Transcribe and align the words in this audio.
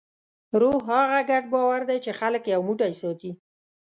روح 0.61 0.81
هغه 0.93 1.19
ګډ 1.29 1.43
باور 1.53 1.81
دی، 1.89 1.97
چې 2.05 2.11
خلک 2.19 2.43
یو 2.53 2.61
موټی 2.67 2.91
ساتي. 3.01 3.31